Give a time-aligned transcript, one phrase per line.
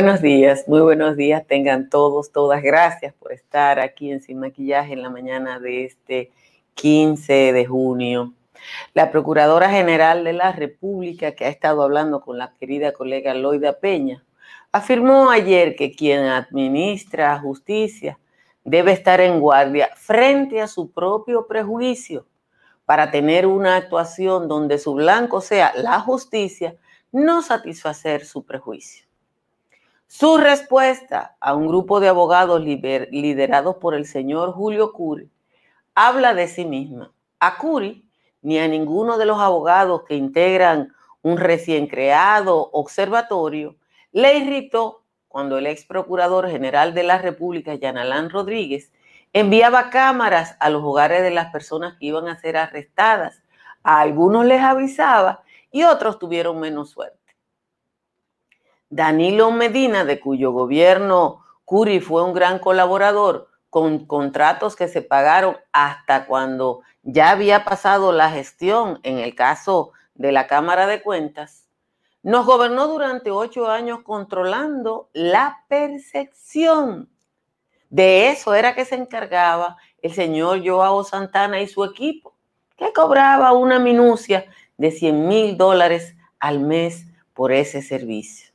[0.00, 2.62] Buenos días, muy buenos días tengan todos, todas.
[2.62, 6.32] Gracias por estar aquí en Sin Maquillaje en la mañana de este
[6.72, 8.32] 15 de junio.
[8.94, 13.78] La Procuradora General de la República, que ha estado hablando con la querida colega Loida
[13.78, 14.24] Peña,
[14.72, 18.18] afirmó ayer que quien administra justicia
[18.64, 22.24] debe estar en guardia frente a su propio prejuicio
[22.86, 26.74] para tener una actuación donde su blanco sea la justicia,
[27.12, 29.09] no satisfacer su prejuicio.
[30.12, 35.30] Su respuesta a un grupo de abogados liderados por el señor Julio Curi
[35.94, 37.12] habla de sí misma.
[37.38, 38.10] A Curi
[38.42, 43.76] ni a ninguno de los abogados que integran un recién creado observatorio
[44.10, 48.92] le irritó cuando el ex procurador general de la República, Yanalán Rodríguez,
[49.32, 53.44] enviaba cámaras a los hogares de las personas que iban a ser arrestadas.
[53.84, 57.19] A algunos les avisaba y otros tuvieron menos suerte.
[58.90, 65.56] Danilo Medina, de cuyo gobierno Curi fue un gran colaborador, con contratos que se pagaron
[65.72, 71.68] hasta cuando ya había pasado la gestión en el caso de la Cámara de Cuentas,
[72.24, 77.08] nos gobernó durante ocho años controlando la percepción.
[77.88, 82.34] De eso era que se encargaba el señor Joao Santana y su equipo,
[82.76, 84.46] que cobraba una minucia
[84.76, 88.49] de 100 mil dólares al mes por ese servicio.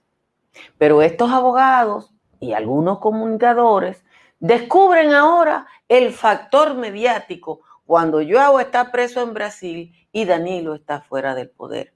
[0.78, 4.04] Pero estos abogados y algunos comunicadores
[4.40, 11.36] descubren ahora el factor mediático cuando Joao está preso en Brasil y Danilo está fuera
[11.36, 11.94] del poder.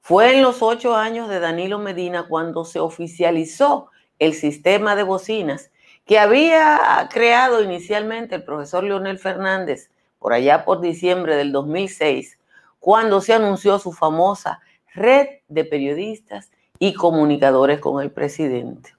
[0.00, 5.70] Fue en los ocho años de Danilo Medina cuando se oficializó el sistema de bocinas
[6.06, 12.38] que había creado inicialmente el profesor Leonel Fernández por allá por diciembre del 2006,
[12.78, 14.60] cuando se anunció su famosa
[14.94, 16.50] red de periodistas
[16.80, 18.96] y comunicadores con el presidente.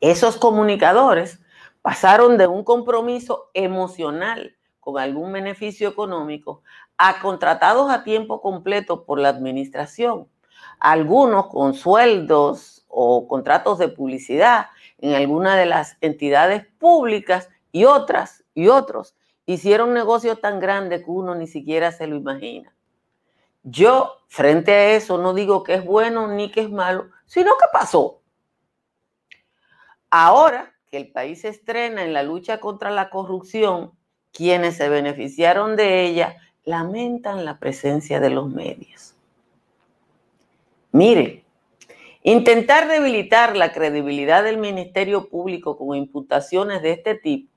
[0.00, 1.38] Esos comunicadores
[1.82, 6.62] pasaron de un compromiso emocional con algún beneficio económico
[6.96, 10.28] a contratados a tiempo completo por la administración,
[10.80, 14.66] algunos con sueldos o contratos de publicidad
[14.98, 21.10] en alguna de las entidades públicas y otras y otros hicieron negocios tan grandes que
[21.10, 22.75] uno ni siquiera se lo imagina.
[23.68, 27.66] Yo, frente a eso, no digo que es bueno ni que es malo, sino que
[27.72, 28.22] pasó.
[30.08, 33.90] Ahora que el país se estrena en la lucha contra la corrupción,
[34.30, 39.16] quienes se beneficiaron de ella lamentan la presencia de los medios.
[40.92, 41.44] Mire,
[42.22, 47.50] intentar debilitar la credibilidad del Ministerio Público con imputaciones de este tipo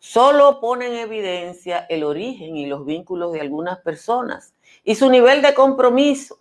[0.00, 4.54] solo pone en evidencia el origen y los vínculos de algunas personas
[4.84, 6.38] y su nivel de compromiso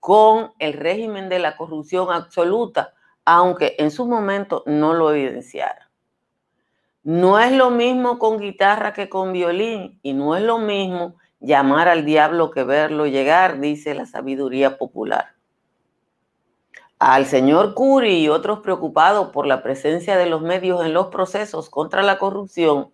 [0.00, 2.92] con el régimen de la corrupción absoluta,
[3.24, 5.90] aunque en su momento no lo evidenciara.
[7.02, 11.88] No es lo mismo con guitarra que con violín y no es lo mismo llamar
[11.88, 15.34] al diablo que verlo llegar, dice la sabiduría popular.
[16.98, 21.68] Al señor Curi y otros preocupados por la presencia de los medios en los procesos
[21.68, 22.90] contra la corrupción,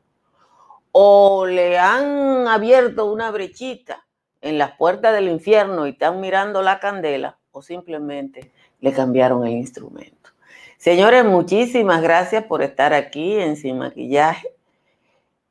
[0.93, 4.05] o le han abierto una brechita
[4.43, 9.53] en las puertas del infierno y están mirando la candela o simplemente le cambiaron el
[9.53, 10.31] instrumento.
[10.79, 14.49] Señores, muchísimas gracias por estar aquí en Sin Maquillaje,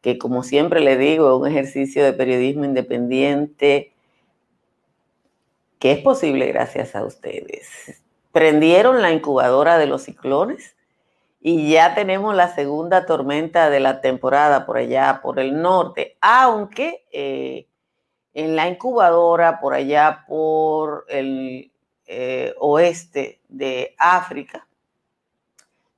[0.01, 3.93] que como siempre le digo, es un ejercicio de periodismo independiente
[5.77, 8.01] que es posible gracias a ustedes.
[8.31, 10.75] Prendieron la incubadora de los ciclones
[11.41, 17.05] y ya tenemos la segunda tormenta de la temporada por allá, por el norte, aunque...
[17.11, 17.68] Eh,
[18.33, 21.71] en la incubadora por allá por el
[22.05, 24.67] eh, oeste de África,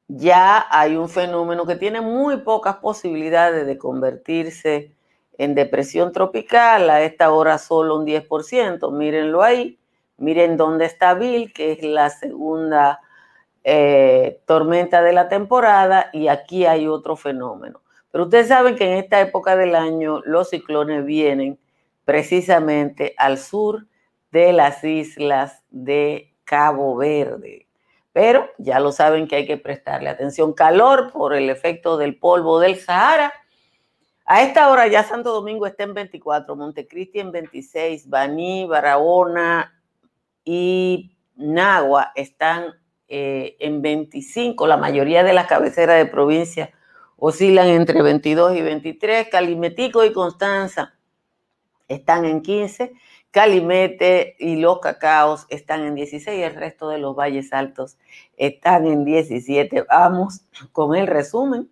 [0.07, 4.91] ya hay un fenómeno que tiene muy pocas posibilidades de convertirse
[5.37, 9.79] en depresión tropical, a esta hora solo un 10%, mírenlo ahí,
[10.17, 12.99] miren dónde está Bill, que es la segunda
[13.63, 17.81] eh, tormenta de la temporada, y aquí hay otro fenómeno.
[18.11, 21.57] Pero ustedes saben que en esta época del año los ciclones vienen
[22.05, 23.87] precisamente al sur
[24.31, 27.67] de las islas de Cabo Verde.
[28.13, 30.51] pero ya lo saben que hay que prestarle atención.
[30.51, 33.31] Calor por el efecto del polvo del Sahara.
[34.25, 39.81] A esta hora ya Santo Domingo está en 24, Montecristi en 26, Baní, Barahona
[40.43, 42.73] y Nagua están
[43.07, 44.67] eh, en 25.
[44.67, 46.71] La mayoría de las cabeceras de provincia
[47.15, 49.29] oscilan entre 22 y 23.
[49.29, 50.95] Calimetico y Constanza
[51.91, 52.93] están en 15.
[53.31, 57.97] Calimete y los cacaos están en 16, el resto de los valles altos
[58.35, 59.85] están en 17.
[59.89, 60.41] Vamos
[60.73, 61.69] con el resumen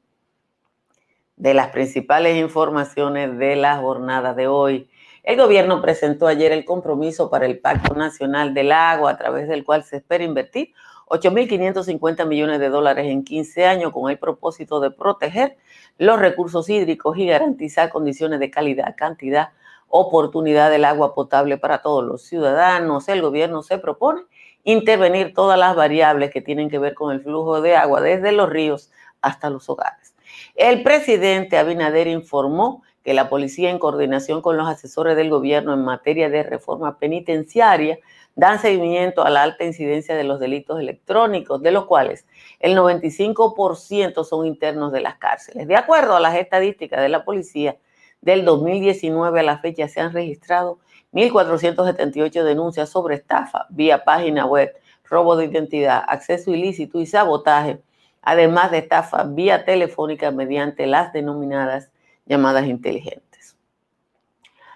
[1.35, 4.89] de las principales informaciones de la jornada de hoy.
[5.23, 9.65] El gobierno presentó ayer el compromiso para el Pacto Nacional del Agua, a través del
[9.65, 10.73] cual se espera invertir
[11.09, 15.57] 8.550 millones de dólares en 15 años con el propósito de proteger
[15.97, 19.49] los recursos hídricos y garantizar condiciones de calidad, cantidad,
[19.89, 23.09] oportunidad del agua potable para todos los ciudadanos.
[23.09, 24.21] El gobierno se propone
[24.63, 28.49] intervenir todas las variables que tienen que ver con el flujo de agua desde los
[28.49, 28.91] ríos
[29.21, 30.13] hasta los hogares.
[30.55, 35.83] El presidente Abinader informó que la policía en coordinación con los asesores del gobierno en
[35.83, 37.97] materia de reforma penitenciaria
[38.35, 42.25] dan seguimiento a la alta incidencia de los delitos electrónicos, de los cuales
[42.59, 45.67] el 95% son internos de las cárceles.
[45.67, 47.77] De acuerdo a las estadísticas de la policía,
[48.21, 50.79] del 2019 a la fecha se han registrado
[51.13, 54.73] 1.478 denuncias sobre estafa vía página web,
[55.05, 57.81] robo de identidad, acceso ilícito y sabotaje,
[58.21, 61.91] además de estafa vía telefónica mediante las denominadas
[62.25, 63.55] llamadas inteligentes.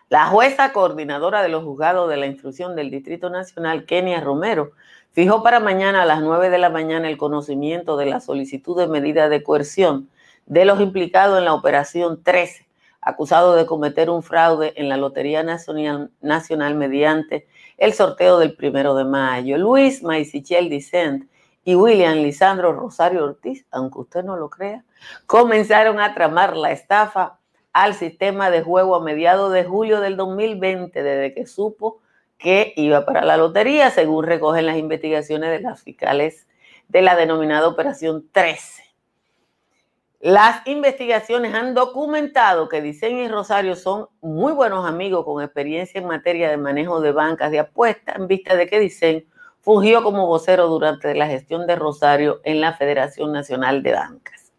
[0.10, 4.72] La jueza coordinadora de los juzgados de la instrucción del Distrito Nacional, Kenia Romero,
[5.12, 8.88] fijó para mañana a las 9 de la mañana el conocimiento de la solicitud de
[8.88, 10.10] medida de coerción
[10.45, 12.66] de los implicados en la operación 13
[13.05, 17.47] acusado de cometer un fraude en la Lotería Nacional, Nacional mediante
[17.77, 19.57] el sorteo del primero de mayo.
[19.57, 21.29] Luis Maisichel Dicent
[21.65, 24.83] y William Lisandro Rosario Ortiz, aunque usted no lo crea,
[25.25, 27.39] comenzaron a tramar la estafa
[27.73, 32.01] al sistema de juego a mediados de julio del 2020, desde que supo
[32.38, 36.47] que iba para la lotería, según recogen las investigaciones de las fiscales
[36.89, 38.83] de la denominada Operación 13.
[40.23, 46.07] Las investigaciones han documentado que Diseño y Rosario son muy buenos amigos con experiencia en
[46.07, 49.23] materia de manejo de bancas de apuestas, en vista de que Diseño
[49.59, 54.53] fungió como vocero durante la gestión de Rosario en la Federación Nacional de Bancas.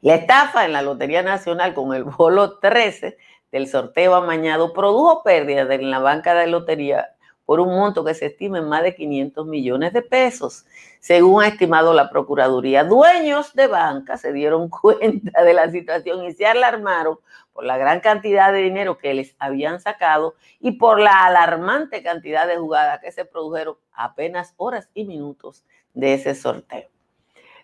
[0.00, 3.18] La estafa en la Lotería Nacional con el bolo 13
[3.52, 7.10] del sorteo amañado produjo pérdidas en la banca de lotería
[7.44, 10.64] por un monto que se estima en más de 500 millones de pesos.
[11.00, 16.32] Según ha estimado la Procuraduría, dueños de bancas se dieron cuenta de la situación y
[16.32, 17.18] se alarmaron
[17.52, 22.46] por la gran cantidad de dinero que les habían sacado y por la alarmante cantidad
[22.46, 25.64] de jugadas que se produjeron apenas horas y minutos
[25.94, 26.88] de ese sorteo.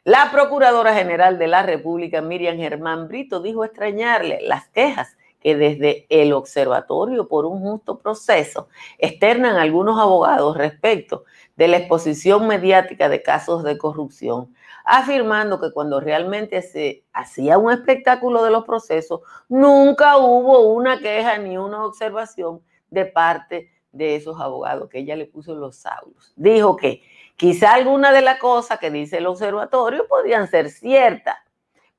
[0.02, 6.06] La Procuradora General de la República, Miriam Germán Brito, dijo extrañarle las quejas que desde
[6.08, 11.25] el Observatorio por un Justo Proceso externan algunos abogados respecto
[11.56, 14.55] de la exposición mediática de casos de corrupción,
[14.85, 21.39] afirmando que cuando realmente se hacía un espectáculo de los procesos, nunca hubo una queja
[21.39, 26.32] ni una observación de parte de esos abogados, que ella le puso los saulos.
[26.37, 27.03] Dijo que
[27.37, 31.37] quizá alguna de las cosas que dice el observatorio podrían ser ciertas,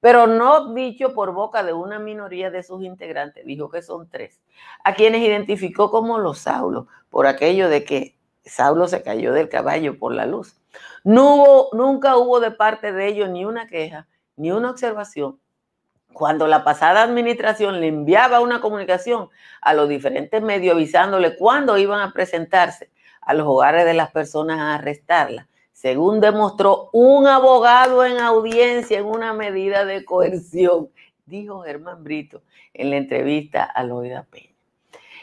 [0.02, 4.40] pero no dicho por boca de una minoría de sus integrantes, dijo que son tres,
[4.84, 9.98] a quienes identificó como los Saulos, por aquello de que Saulo se cayó del caballo
[9.98, 10.56] por la luz.
[11.04, 15.40] No hubo, nunca hubo de parte de ellos ni una queja, ni una observación.
[16.14, 19.30] Cuando la pasada administración le enviaba una comunicación
[19.62, 22.90] a los diferentes medios avisándole cuándo iban a presentarse
[23.22, 29.06] a los hogares de las personas a arrestarlas, según demostró un abogado en audiencia en
[29.06, 30.90] una medida de coerción,
[31.26, 34.55] dijo Germán Brito en la entrevista a Loida Peña.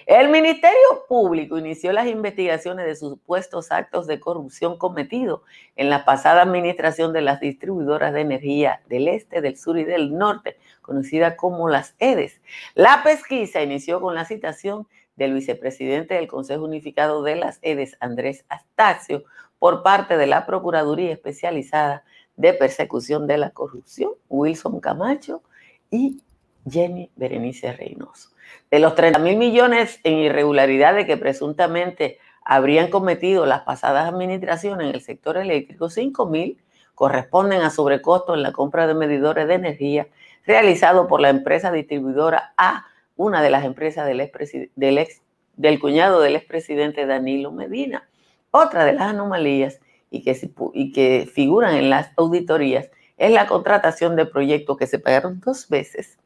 [0.07, 5.43] El Ministerio Público inició las investigaciones de supuestos actos de corrupción cometidos
[5.77, 10.17] en la pasada administración de las distribuidoras de energía del este, del sur y del
[10.17, 12.41] norte, conocida como las EDES.
[12.75, 18.45] La pesquisa inició con la citación del vicepresidente del Consejo Unificado de las EDES, Andrés
[18.49, 19.25] Astacio,
[19.59, 22.03] por parte de la Procuraduría Especializada
[22.37, 25.43] de Persecución de la Corrupción, Wilson Camacho
[25.91, 26.23] y
[26.69, 28.31] Jenny Berenice Reynoso.
[28.71, 34.95] De los 30 mil millones en irregularidades que presuntamente habrían cometido las pasadas administraciones en
[34.95, 36.59] el sector eléctrico, 5 mil
[36.95, 40.07] corresponden a sobrecosto en la compra de medidores de energía
[40.47, 44.31] realizado por la empresa distribuidora A, una de las empresas del,
[44.75, 45.23] del, ex,
[45.57, 48.09] del cuñado del expresidente Danilo Medina.
[48.51, 50.39] Otra de las anomalías y que,
[50.75, 55.69] y que figuran en las auditorías es la contratación de proyectos que se pagaron dos
[55.69, 56.19] veces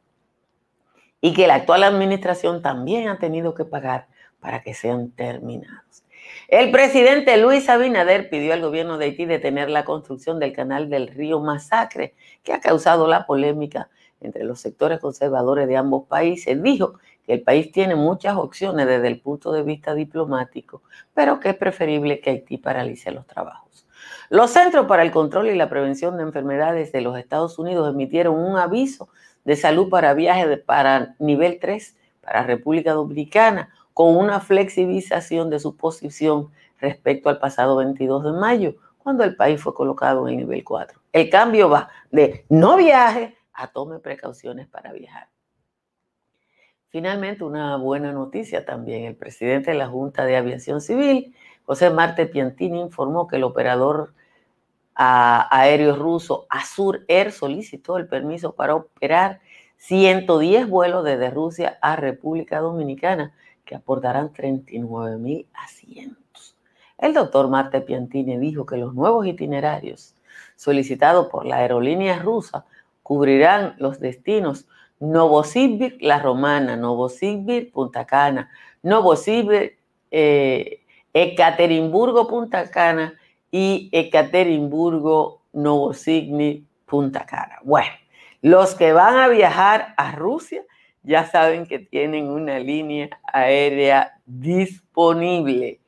[1.21, 4.07] y que la actual administración también ha tenido que pagar
[4.39, 6.03] para que sean terminados.
[6.47, 11.07] El presidente Luis Abinader pidió al gobierno de Haití detener la construcción del canal del
[11.07, 13.89] río Masacre, que ha causado la polémica
[14.21, 16.61] entre los sectores conservadores de ambos países.
[16.61, 20.83] Dijo que el país tiene muchas opciones desde el punto de vista diplomático,
[21.13, 23.85] pero que es preferible que Haití paralice los trabajos.
[24.29, 28.35] Los Centros para el Control y la Prevención de Enfermedades de los Estados Unidos emitieron
[28.35, 29.09] un aviso
[29.47, 35.77] de salud para viajes para nivel 3 para República Dominicana con una flexibilización de su
[35.77, 36.51] posición
[36.81, 40.99] respecto al pasado 22 de mayo, cuando el país fue colocado en el nivel 4.
[41.13, 45.29] El cambio va de no viaje a tome precauciones para viajar.
[46.89, 49.05] Finalmente, una buena noticia también.
[49.05, 54.13] El presidente de la Junta de Aviación Civil, José Marte Piantini, informó que el operador
[54.97, 59.39] aéreo ruso Azur Air solicitó el permiso para operar
[59.77, 66.55] 110 vuelos desde Rusia a República Dominicana que aportarán 39 mil asientos.
[66.97, 70.15] El doctor Marte Piantini dijo que los nuevos itinerarios
[70.55, 72.65] solicitados por la aerolínea rusa
[73.03, 74.65] cubrirán los destinos
[74.99, 78.49] Novosibirsk, La Romana, Novosibirsk, Punta Cana,
[78.81, 79.77] Novosibirsk,
[80.09, 80.81] eh,
[81.13, 83.13] Ekaterimburgo, Punta Cana
[83.57, 87.57] y Ekaterimburgo, Novosibirsk, Punta Cana.
[87.63, 87.89] Bueno,
[88.43, 90.63] los que van a viajar a Rusia
[91.01, 95.79] ya saben que tienen una línea aérea disponible.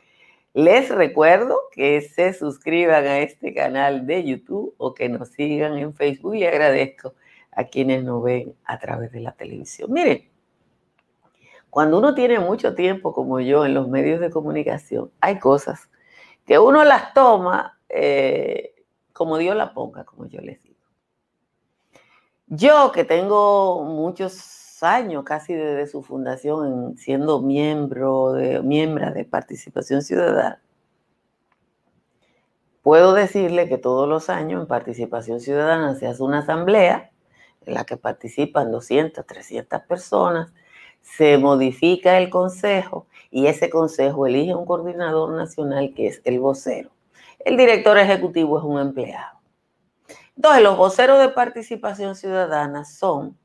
[0.55, 5.93] Les recuerdo que se suscriban a este canal de YouTube o que nos sigan en
[5.93, 7.13] Facebook y agradezco
[7.51, 9.93] a quienes nos ven a través de la televisión.
[9.93, 10.27] Miren,
[11.69, 15.87] cuando uno tiene mucho tiempo como yo en los medios de comunicación, hay cosas
[16.49, 18.73] que uno las toma eh,
[19.13, 20.79] como Dios la ponga, como yo les digo.
[22.47, 30.59] Yo que tengo muchos años, casi desde su fundación, siendo miembro de, de Participación Ciudadana,
[32.81, 37.11] puedo decirle que todos los años en Participación Ciudadana se hace una asamblea
[37.67, 40.51] en la que participan 200, 300 personas,
[41.01, 46.89] se modifica el consejo y ese consejo elige un coordinador nacional que es el vocero.
[47.39, 49.39] El director ejecutivo es un empleado.
[50.35, 53.37] Entonces, los voceros de participación ciudadana son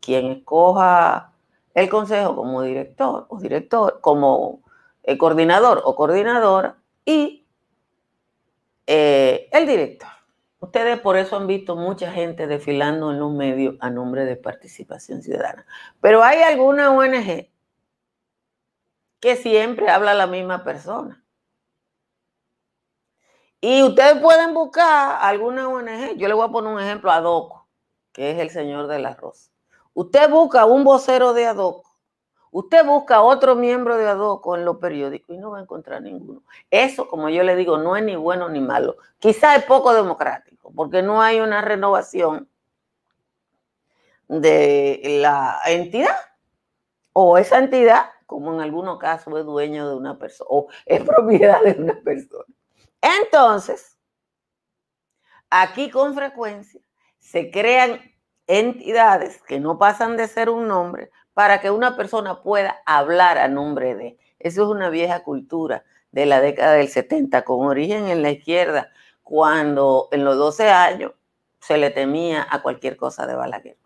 [0.00, 1.32] quien escoja
[1.74, 4.60] el consejo como director o director, como
[5.04, 7.46] eh, coordinador o coordinadora y
[8.86, 10.10] eh, el director.
[10.62, 15.20] Ustedes por eso han visto mucha gente desfilando en los medios a nombre de participación
[15.20, 15.66] ciudadana.
[16.00, 17.50] Pero hay alguna ONG
[19.18, 21.24] que siempre habla la misma persona.
[23.60, 26.16] Y ustedes pueden buscar alguna ONG.
[26.16, 27.66] Yo le voy a poner un ejemplo a Doco,
[28.12, 29.50] que es el señor del arroz.
[29.94, 31.90] Usted busca un vocero de ADOCO,
[32.52, 36.42] usted busca otro miembro de ADOCO en los periódicos y no va a encontrar ninguno.
[36.70, 38.96] Eso, como yo le digo, no es ni bueno ni malo.
[39.18, 42.48] Quizás es poco democrático, porque no hay una renovación
[44.28, 46.16] de la entidad.
[47.12, 51.62] O esa entidad, como en algunos casos, es dueño de una persona o es propiedad
[51.62, 52.44] de una persona.
[53.00, 53.98] Entonces,
[55.50, 56.80] aquí con frecuencia
[57.18, 58.00] se crean
[58.46, 63.48] entidades que no pasan de ser un nombre para que una persona pueda hablar a
[63.48, 64.18] nombre de.
[64.38, 68.90] Eso es una vieja cultura de la década del 70, con origen en la izquierda,
[69.22, 71.12] cuando en los 12 años
[71.60, 73.78] se le temía a cualquier cosa de Balaguer.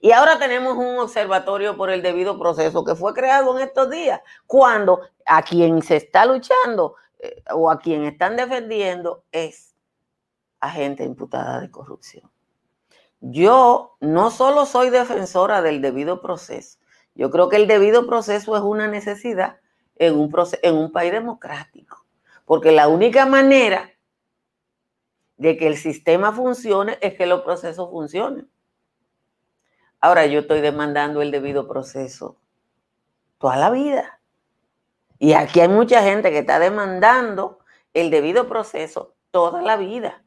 [0.00, 4.20] Y ahora tenemos un observatorio por el debido proceso que fue creado en estos días,
[4.46, 9.74] cuando a quien se está luchando eh, o a quien están defendiendo es
[10.60, 12.30] a gente imputada de corrupción.
[13.20, 16.78] Yo no solo soy defensora del debido proceso,
[17.14, 19.58] yo creo que el debido proceso es una necesidad
[19.96, 20.32] en un,
[20.62, 22.04] en un país democrático,
[22.44, 23.90] porque la única manera
[25.36, 28.48] de que el sistema funcione es que los procesos funcionen.
[30.00, 32.36] Ahora yo estoy demandando el debido proceso
[33.38, 34.20] toda la vida.
[35.18, 37.58] Y aquí hay mucha gente que está demandando
[37.94, 40.22] el debido proceso toda la vida.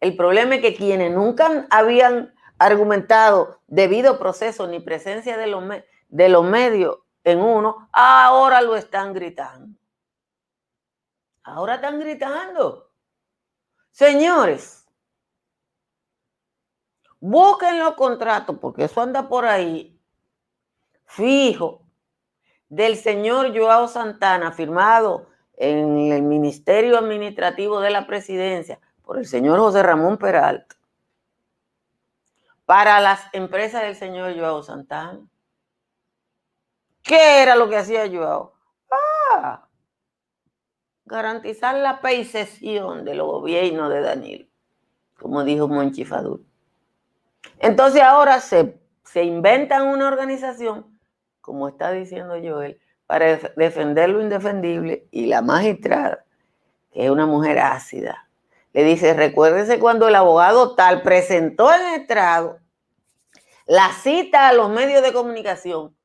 [0.00, 5.64] El problema es que quienes nunca habían argumentado debido proceso ni presencia de los,
[6.08, 9.76] de los medios en uno, ahora lo están gritando.
[11.42, 12.87] Ahora están gritando.
[13.98, 14.86] Señores,
[17.18, 20.00] busquen los contratos, porque eso anda por ahí,
[21.04, 21.82] fijo,
[22.68, 25.26] del señor Joao Santana, firmado
[25.56, 30.76] en el Ministerio Administrativo de la Presidencia por el señor José Ramón Peralta
[32.66, 35.26] para las empresas del señor Joao Santana.
[37.02, 38.54] ¿Qué era lo que hacía Joao?
[39.32, 39.67] Ah,
[41.08, 44.46] garantizar la peisesión del gobierno de Danilo,
[45.18, 46.06] como dijo Monchi
[47.58, 50.98] Entonces ahora se, se inventan una organización,
[51.40, 56.24] como está diciendo Joel, para defender lo indefendible y la magistrada,
[56.92, 58.28] que es una mujer ácida,
[58.74, 62.60] le dice, recuérdese cuando el abogado tal presentó en el estrado
[63.66, 65.96] la cita a los medios de comunicación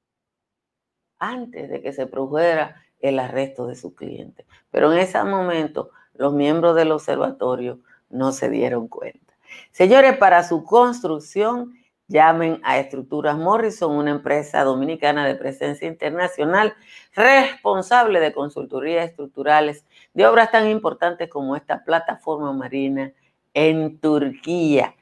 [1.19, 4.47] antes de que se produjera el arresto de su cliente.
[4.71, 7.79] Pero en ese momento los miembros del observatorio
[8.09, 9.35] no se dieron cuenta.
[9.71, 11.75] Señores, para su construcción
[12.09, 16.75] Llamen a Estructuras Morrison, una empresa dominicana de presencia internacional
[17.15, 23.13] responsable de consultorías estructurales de obras tan importantes como esta plataforma marina
[23.53, 24.95] en Turquía.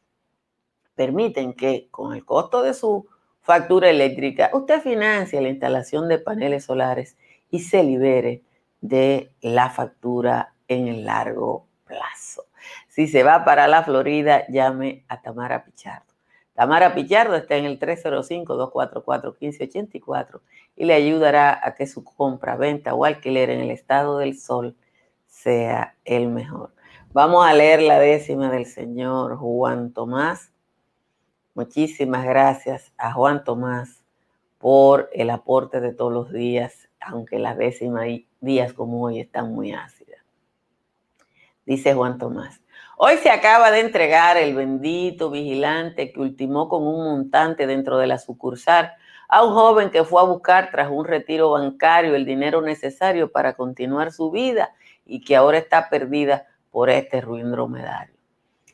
[0.94, 3.06] permiten que con el costo de su
[3.42, 7.18] factura eléctrica usted financie la instalación de paneles solares
[7.50, 8.42] y se libere
[8.80, 12.44] de la factura en el largo plazo.
[12.88, 16.06] Si se va para la Florida, llame a Tamara Pichardo.
[16.54, 20.40] Tamara Pichardo está en el 305-244-1584
[20.76, 24.74] y le ayudará a que su compra, venta o alquiler en el estado del sol
[25.26, 26.72] sea el mejor.
[27.12, 30.50] Vamos a leer la décima del señor Juan Tomás.
[31.54, 34.02] Muchísimas gracias a Juan Tomás
[34.58, 38.06] por el aporte de todos los días, aunque las décimas
[38.40, 40.20] días como hoy están muy ácidas.
[41.64, 42.60] Dice Juan Tomás,
[43.00, 48.08] Hoy se acaba de entregar el bendito vigilante que ultimó con un montante dentro de
[48.08, 48.92] la sucursal
[49.28, 53.54] a un joven que fue a buscar tras un retiro bancario el dinero necesario para
[53.54, 54.74] continuar su vida
[55.06, 58.16] y que ahora está perdida por este ruin dromedario.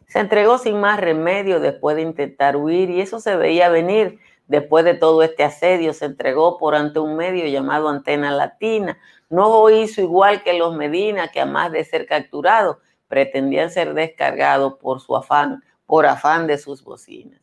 [0.07, 4.21] Se entregó sin más remedio después de intentar huir y eso se veía venir.
[4.47, 8.99] Después de todo este asedio, se entregó por ante un medio llamado Antena Latina.
[9.31, 14.75] No hizo igual que los Medina, que a más de ser capturado, pretendían ser descargados
[14.75, 17.41] por su afán, por afán de sus bocinas.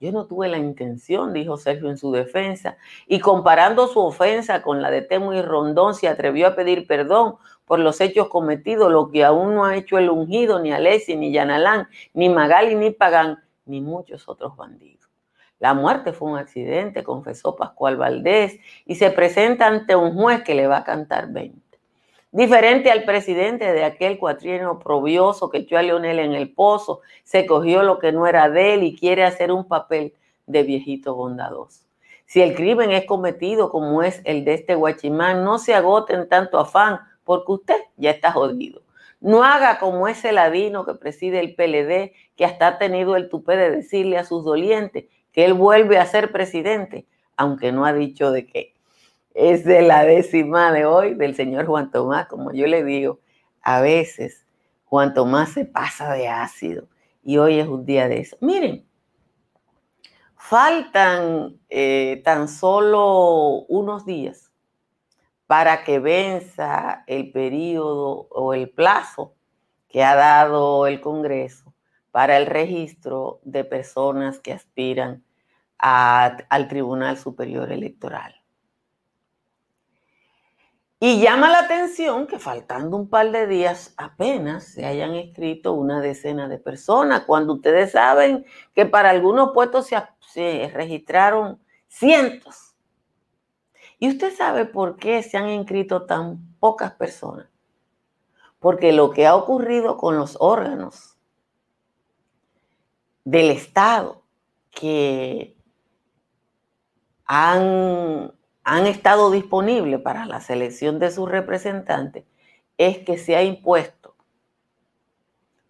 [0.00, 2.76] Yo no tuve la intención, dijo Sergio en su defensa,
[3.08, 7.34] y comparando su ofensa con la de Temo y Rondón, se atrevió a pedir perdón
[7.66, 11.32] por los hechos cometidos, lo que aún no ha hecho el ungido, ni Alessi, ni
[11.32, 14.97] Yanalán, ni Magali, ni Pagán, ni muchos otros bandidos.
[15.58, 20.54] La muerte fue un accidente, confesó Pascual Valdés, y se presenta ante un juez que
[20.54, 21.58] le va a cantar 20.
[22.30, 27.46] Diferente al presidente de aquel cuatrienio probioso que echó a Leonel en el pozo, se
[27.46, 30.14] cogió lo que no era de él y quiere hacer un papel
[30.46, 31.86] de viejito bondadoso.
[32.26, 36.58] Si el crimen es cometido como es el de este guachimán, no se agoten tanto
[36.58, 38.82] afán, porque usted ya está jodido.
[39.20, 43.56] No haga como ese ladino que preside el PLD, que hasta ha tenido el tupé
[43.56, 45.06] de decirle a sus dolientes
[45.38, 48.74] que él vuelve a ser presidente, aunque no ha dicho de qué
[49.34, 52.26] es de la décima de hoy del señor Juan Tomás.
[52.26, 53.20] Como yo le digo,
[53.62, 54.44] a veces
[54.86, 56.88] Juan Tomás se pasa de ácido
[57.22, 58.36] y hoy es un día de eso.
[58.40, 58.84] Miren,
[60.34, 64.50] faltan eh, tan solo unos días
[65.46, 69.36] para que venza el periodo o el plazo
[69.86, 71.72] que ha dado el Congreso
[72.10, 75.22] para el registro de personas que aspiran
[75.78, 78.38] al Tribunal Superior Electoral.
[81.00, 86.00] Y llama la atención que faltando un par de días apenas se hayan inscrito una
[86.00, 92.74] decena de personas, cuando ustedes saben que para algunos puestos se, registraron cientos.
[94.00, 97.48] ¿Y usted sabe por qué se han inscrito tan pocas personas?
[98.58, 101.16] Porque lo que ha ocurrido con los órganos
[103.22, 104.24] del Estado
[104.72, 105.56] que
[107.28, 108.32] han
[108.68, 112.24] han estado disponibles para la selección de sus representantes
[112.76, 114.14] es que se ha impuesto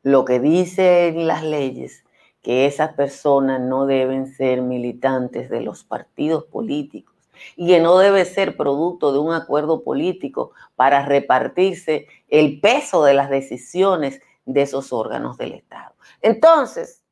[0.03, 2.05] lo que dicen las leyes,
[2.43, 7.15] que esas personas no deben ser militantes de los partidos políticos,
[7.55, 13.15] y que no debe ser producto de un acuerdo político para repartirse el peso de
[13.15, 15.95] las decisiones de esos órganos del Estado.
[16.21, 17.05] Entonces,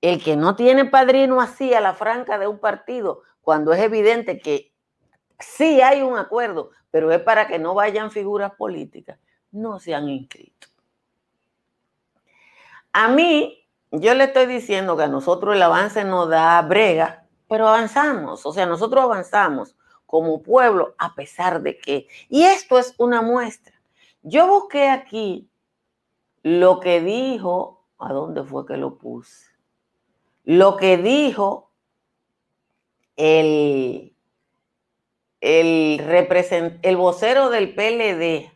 [0.00, 4.40] el que no tiene padrino así a la franca de un partido, cuando es evidente
[4.40, 4.72] que
[5.38, 9.20] sí hay un acuerdo, pero es para que no vayan figuras políticas,
[9.52, 10.66] no se han inscrito.
[12.92, 17.68] A mí, yo le estoy diciendo que a nosotros el avance nos da brega, pero
[17.68, 23.22] avanzamos, o sea, nosotros avanzamos como pueblo a pesar de que, y esto es una
[23.22, 23.80] muestra.
[24.24, 25.48] Yo busqué aquí
[26.42, 29.46] lo que dijo, ¿a dónde fue que lo puse?
[30.42, 31.65] Lo que dijo
[33.16, 34.14] el,
[35.40, 36.00] el,
[36.82, 38.50] el vocero del PLD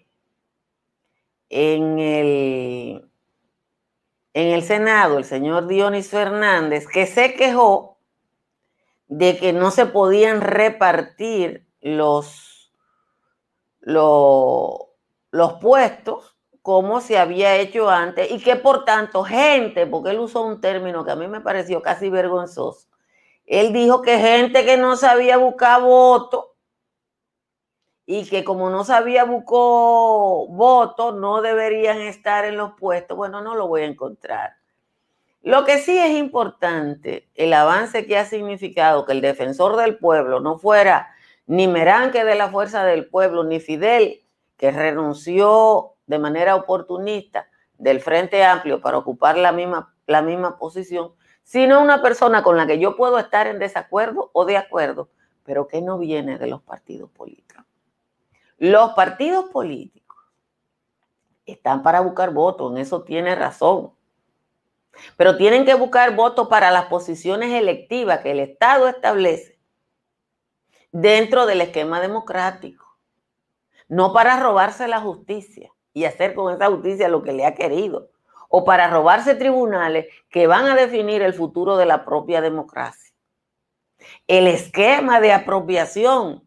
[1.49, 3.11] en el
[4.33, 7.99] en el Senado, el señor Dionis Fernández, que se quejó
[9.09, 12.73] de que no se podían repartir los,
[13.81, 14.71] los,
[15.33, 20.43] los puestos como se había hecho antes y que por tanto gente, porque él usó
[20.43, 22.87] un término que a mí me pareció casi vergonzoso,
[23.51, 26.51] él dijo que gente que no sabía buscar votos
[28.07, 33.17] y que como no sabía buscó votos, no deberían estar en los puestos.
[33.17, 34.55] Bueno, no lo voy a encontrar.
[35.43, 40.39] Lo que sí es importante, el avance que ha significado que el defensor del pueblo
[40.39, 41.13] no fuera
[41.47, 44.23] ni Meranque de la Fuerza del Pueblo, ni Fidel,
[44.57, 51.15] que renunció de manera oportunista del Frente Amplio para ocupar la misma, la misma posición,
[51.43, 55.09] sino una persona con la que yo puedo estar en desacuerdo o de acuerdo,
[55.45, 57.65] pero que no viene de los partidos políticos.
[58.59, 60.19] Los partidos políticos
[61.47, 63.93] están para buscar votos, en eso tiene razón.
[65.17, 69.59] Pero tienen que buscar votos para las posiciones electivas que el Estado establece
[70.93, 72.99] dentro del esquema democrático,
[73.89, 78.11] no para robarse la justicia y hacer con esa justicia lo que le ha querido,
[78.53, 83.15] o para robarse tribunales que van a definir el futuro de la propia democracia.
[84.27, 86.47] El esquema de apropiación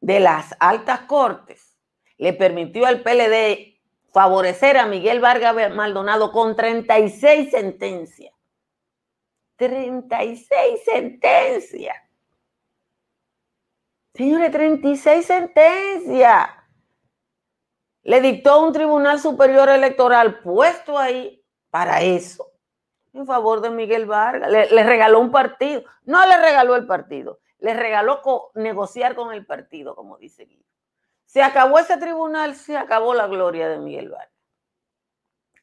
[0.00, 1.76] de las altas cortes
[2.16, 3.80] le permitió al PLD
[4.12, 8.32] favorecer a Miguel Vargas Maldonado con 36 sentencias.
[9.56, 11.96] 36 sentencias.
[14.14, 16.57] Señores, 36 sentencias.
[18.02, 22.52] Le dictó un tribunal superior electoral puesto ahí para eso,
[23.12, 24.50] en favor de Miguel Vargas.
[24.50, 25.82] Le, regaló un partido.
[26.04, 28.22] No le regaló el partido, le regaló
[28.54, 30.64] negociar con el partido, como dice Guido.
[31.26, 34.32] Se acabó ese tribunal, se acabó la gloria de Miguel Vargas.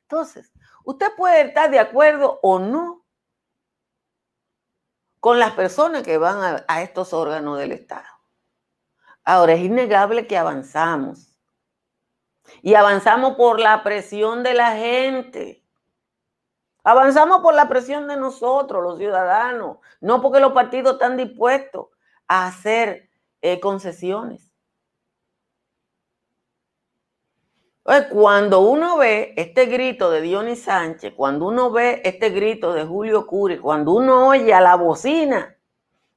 [0.02, 0.52] Entonces,
[0.84, 3.04] usted puede estar de acuerdo o no
[5.19, 8.06] con las personas que van a estos órganos del Estado.
[9.24, 11.35] Ahora, es innegable que avanzamos.
[12.62, 15.64] Y avanzamos por la presión de la gente.
[16.84, 21.88] Avanzamos por la presión de nosotros, los ciudadanos, no porque los partidos están dispuestos
[22.28, 23.10] a hacer
[23.42, 24.52] eh, concesiones.
[28.12, 33.28] Cuando uno ve este grito de Dionis Sánchez, cuando uno ve este grito de Julio
[33.28, 35.56] Curi, cuando uno oye a la bocina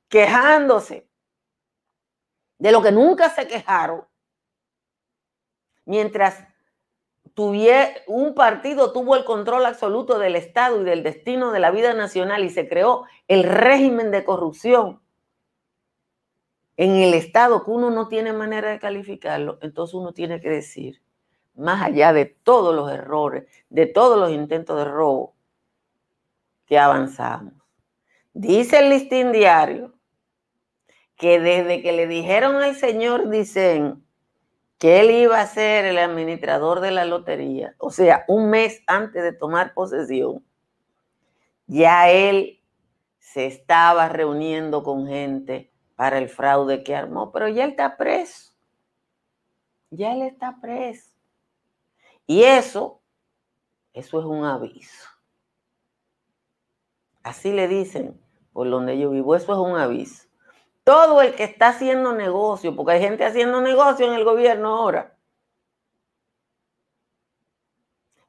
[0.08, 1.06] quejándose
[2.58, 4.06] de lo que nunca se quejaron,
[5.88, 6.44] mientras
[8.06, 12.44] un partido tuvo el control absoluto del Estado y del destino de la vida nacional
[12.44, 15.00] y se creó el régimen de corrupción
[16.76, 21.00] en el Estado que uno no tiene manera de calificarlo, entonces uno tiene que decir,
[21.54, 25.34] más allá de todos los errores, de todos los intentos de robo,
[26.66, 27.54] que avanzamos.
[28.34, 29.94] Dice el listín diario
[31.16, 34.04] que desde que le dijeron al señor Dicen
[34.78, 39.22] que él iba a ser el administrador de la lotería, o sea, un mes antes
[39.22, 40.44] de tomar posesión,
[41.66, 42.62] ya él
[43.18, 48.52] se estaba reuniendo con gente para el fraude que armó, pero ya él está preso.
[49.90, 51.10] Ya él está preso.
[52.26, 53.00] Y eso,
[53.92, 55.08] eso es un aviso.
[57.22, 58.18] Así le dicen
[58.52, 60.27] por donde yo vivo, eso es un aviso.
[60.88, 65.18] Todo el que está haciendo negocio, porque hay gente haciendo negocio en el gobierno ahora.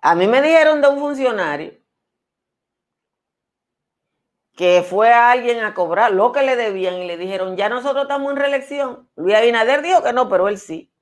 [0.02, 1.72] A mí me dijeron de un funcionario
[4.58, 8.02] que fue a alguien a cobrar lo que le debían y le dijeron, ya nosotros
[8.04, 9.10] estamos en reelección.
[9.16, 10.94] Luis Abinader dijo que no, pero él sí.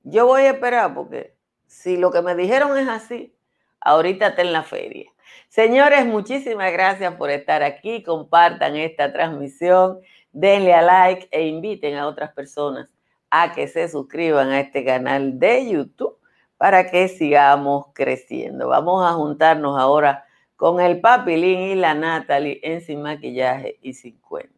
[0.00, 3.38] Yo voy a esperar porque si lo que me dijeron es así,
[3.80, 5.12] ahorita está en la feria.
[5.48, 8.02] Señores, muchísimas gracias por estar aquí.
[8.02, 10.00] Compartan esta transmisión,
[10.32, 12.88] denle a like e inviten a otras personas
[13.30, 16.18] a que se suscriban a este canal de YouTube
[16.56, 18.68] para que sigamos creciendo.
[18.68, 20.24] Vamos a juntarnos ahora
[20.56, 24.57] con el Papilín y la Natalie en Sin Maquillaje y Sin Cuento.